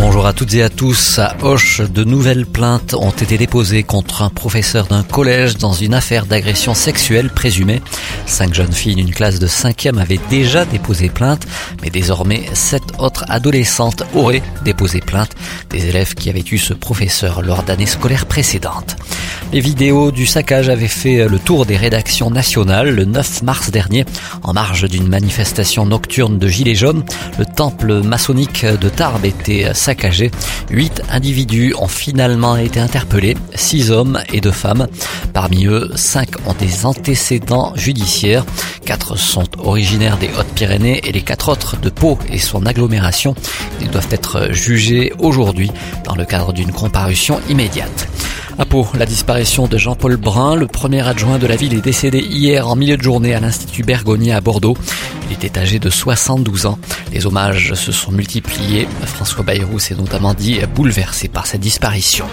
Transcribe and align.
Bonjour 0.00 0.26
à 0.26 0.32
toutes 0.32 0.54
et 0.54 0.62
à 0.62 0.70
tous. 0.70 1.18
À 1.18 1.36
Hoche, 1.42 1.82
de 1.82 2.04
nouvelles 2.04 2.46
plaintes 2.46 2.94
ont 2.94 3.10
été 3.10 3.36
déposées 3.36 3.82
contre 3.82 4.22
un 4.22 4.30
professeur 4.30 4.86
d'un 4.86 5.02
collège 5.02 5.58
dans 5.58 5.74
une 5.74 5.92
affaire 5.92 6.24
d'agression 6.24 6.72
sexuelle 6.72 7.28
présumée. 7.28 7.82
Cinq 8.24 8.54
jeunes 8.54 8.72
filles 8.72 8.94
d'une 8.94 9.10
classe 9.10 9.38
de 9.38 9.46
cinquième 9.46 9.98
avaient 9.98 10.18
déjà 10.30 10.64
déposé 10.64 11.10
plainte, 11.10 11.46
mais 11.82 11.90
désormais 11.90 12.48
sept 12.54 12.82
autres 12.98 13.26
adolescentes 13.28 14.02
auraient 14.14 14.42
déposé 14.64 15.00
plainte, 15.00 15.36
des 15.68 15.86
élèves 15.86 16.14
qui 16.14 16.30
avaient 16.30 16.44
eu 16.50 16.56
ce 16.56 16.72
professeur 16.72 17.42
lors 17.42 17.62
d'années 17.62 17.84
scolaires 17.84 18.24
précédentes. 18.24 18.96
Les 19.52 19.58
vidéos 19.58 20.12
du 20.12 20.26
saccage 20.26 20.68
avaient 20.68 20.86
fait 20.86 21.26
le 21.26 21.40
tour 21.40 21.66
des 21.66 21.76
rédactions 21.76 22.30
nationales 22.30 22.90
le 22.90 23.04
9 23.04 23.42
mars 23.42 23.72
dernier, 23.72 24.04
en 24.44 24.52
marge 24.52 24.88
d'une 24.88 25.08
manifestation 25.08 25.84
nocturne 25.84 26.38
de 26.38 26.46
Gilets 26.46 26.76
jaunes. 26.76 27.02
Le 27.36 27.44
temple 27.44 28.04
maçonnique 28.04 28.64
de 28.64 28.88
Tarbes 28.88 29.24
était 29.24 29.74
saccagé. 29.74 30.30
Huit 30.70 31.02
individus 31.10 31.74
ont 31.80 31.88
finalement 31.88 32.56
été 32.56 32.78
interpellés, 32.78 33.36
six 33.56 33.90
hommes 33.90 34.20
et 34.32 34.40
deux 34.40 34.52
femmes. 34.52 34.86
Parmi 35.32 35.66
eux, 35.66 35.90
cinq 35.96 36.28
ont 36.46 36.54
des 36.54 36.86
antécédents 36.86 37.72
judiciaires. 37.74 38.46
Quatre 38.84 39.16
sont 39.16 39.48
originaires 39.58 40.18
des 40.18 40.28
Hautes-Pyrénées 40.28 41.00
et 41.08 41.10
les 41.10 41.22
quatre 41.22 41.48
autres 41.48 41.76
de 41.76 41.90
Pau 41.90 42.20
et 42.30 42.38
son 42.38 42.66
agglomération. 42.66 43.34
Ils 43.80 43.90
doivent 43.90 44.12
être 44.12 44.52
jugés 44.52 45.12
aujourd'hui 45.18 45.72
dans 46.04 46.14
le 46.14 46.24
cadre 46.24 46.52
d'une 46.52 46.70
comparution 46.70 47.40
immédiate. 47.48 48.06
À 48.58 48.64
Pau, 48.66 48.86
la 48.98 49.06
disparition 49.06 49.66
de 49.66 49.78
Jean-Paul 49.78 50.16
Brun, 50.16 50.54
le 50.54 50.66
premier 50.66 51.06
adjoint 51.06 51.38
de 51.38 51.46
la 51.46 51.56
ville, 51.56 51.74
est 51.74 51.80
décédé 51.80 52.18
hier 52.18 52.68
en 52.68 52.76
milieu 52.76 52.96
de 52.96 53.02
journée 53.02 53.34
à 53.34 53.40
l'Institut 53.40 53.82
Bergonier 53.82 54.32
à 54.32 54.40
Bordeaux. 54.40 54.76
Il 55.28 55.34
était 55.34 55.58
âgé 55.58 55.78
de 55.78 55.88
72 55.88 56.66
ans. 56.66 56.78
Les 57.12 57.26
hommages 57.26 57.74
se 57.74 57.92
sont 57.92 58.12
multipliés. 58.12 58.86
François 59.04 59.44
Bayrou 59.44 59.78
s'est 59.78 59.94
notamment 59.94 60.34
dit 60.34 60.60
bouleversé 60.74 61.28
par 61.28 61.46
cette 61.46 61.60
disparition. 61.60 62.26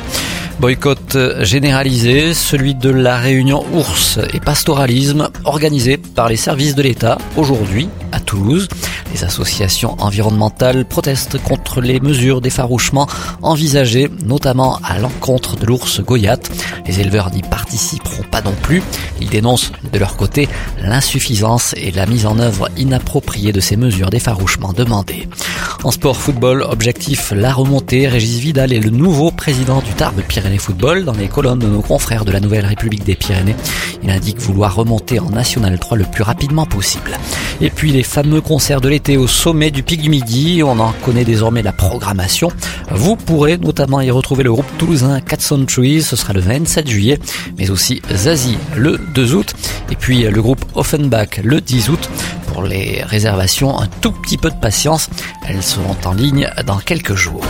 Boycott 0.59 1.17
généralisé, 1.41 2.33
celui 2.33 2.73
de 2.73 2.89
la 2.89 3.17
réunion 3.17 3.63
ours 3.73 4.19
et 4.33 4.39
pastoralisme 4.39 5.29
organisé 5.45 5.97
par 5.97 6.29
les 6.29 6.35
services 6.35 6.75
de 6.75 6.81
l'État 6.81 7.19
aujourd'hui 7.37 7.89
à 8.11 8.19
Toulouse. 8.19 8.67
Les 9.13 9.23
associations 9.23 9.95
environnementales 9.99 10.85
protestent 10.85 11.41
contre 11.41 11.81
les 11.81 11.99
mesures 11.99 12.41
d'effarouchement 12.41 13.07
envisagées, 13.41 14.09
notamment 14.25 14.79
à 14.83 14.99
l'encontre 14.99 15.55
de 15.55 15.65
l'ours 15.65 16.01
Goyat. 16.01 16.39
Les 16.85 16.99
éleveurs 16.99 17.31
n'y 17.31 17.41
participeront 17.41 18.23
pas 18.23 18.41
non 18.41 18.53
plus. 18.61 18.83
Ils 19.21 19.29
dénoncent 19.29 19.71
de 19.91 19.99
leur 19.99 20.17
côté 20.17 20.47
l'insuffisance 20.81 21.73
et 21.77 21.91
la 21.91 22.05
mise 22.05 22.25
en 22.25 22.39
œuvre 22.39 22.69
inappropriée 22.77 23.51
de 23.51 23.59
ces 23.59 23.77
mesures 23.77 24.09
d'effarouchement 24.09 24.73
demandées. 24.73 25.27
En 25.83 25.91
sport 25.91 26.17
football, 26.17 26.63
objectif 26.63 27.31
la 27.35 27.53
remontée. 27.53 28.07
Régis 28.07 28.39
Vidal 28.39 28.73
est 28.73 28.79
le 28.79 28.89
nouveau 28.89 29.31
président 29.31 29.81
du 29.81 29.93
Tarbes 29.93 30.21
Pyrénées 30.27 30.57
Football. 30.57 31.05
Dans 31.05 31.13
les 31.13 31.27
colonnes 31.27 31.59
de 31.59 31.67
nos 31.67 31.81
confrères 31.81 32.25
de 32.25 32.31
la 32.31 32.39
Nouvelle 32.39 32.65
République 32.65 33.03
des 33.03 33.15
Pyrénées, 33.15 33.55
il 34.03 34.09
indique 34.09 34.39
vouloir 34.39 34.75
remonter 34.75 35.19
en 35.19 35.29
National 35.29 35.77
3 35.79 35.97
le 35.97 36.05
plus 36.05 36.23
rapidement 36.23 36.65
possible. 36.65 37.17
Et 37.61 37.69
puis 37.69 37.91
les 37.91 38.03
fameux 38.03 38.41
concerts 38.41 38.81
de 38.81 38.89
au 39.17 39.27
sommet 39.27 39.69
du 39.69 39.83
Pic 39.83 40.01
du 40.01 40.09
Midi, 40.09 40.63
on 40.63 40.79
en 40.79 40.91
connaît 41.05 41.23
désormais 41.23 41.61
la 41.61 41.71
programmation. 41.71 42.51
Vous 42.91 43.15
pourrez 43.15 43.57
notamment 43.57 44.01
y 44.01 44.09
retrouver 44.09 44.43
le 44.43 44.51
groupe 44.51 44.65
toulousain 44.77 45.21
Cat 45.21 45.37
Trees, 45.67 46.01
ce 46.01 46.15
sera 46.15 46.33
le 46.33 46.41
27 46.41 46.89
juillet, 46.89 47.19
mais 47.57 47.69
aussi 47.69 48.01
Zazie 48.11 48.57
le 48.75 48.97
2 49.13 49.33
août, 49.35 49.53
et 49.91 49.95
puis 49.95 50.23
le 50.23 50.41
groupe 50.41 50.65
Offenbach 50.75 51.39
le 51.43 51.61
10 51.61 51.89
août. 51.89 52.09
Pour 52.47 52.63
les 52.63 53.03
réservations, 53.03 53.79
un 53.79 53.87
tout 54.01 54.11
petit 54.11 54.37
peu 54.37 54.49
de 54.49 54.59
patience, 54.59 55.09
elles 55.47 55.63
seront 55.63 55.95
en 56.03 56.13
ligne 56.13 56.49
dans 56.65 56.77
quelques 56.77 57.15
jours. 57.15 57.45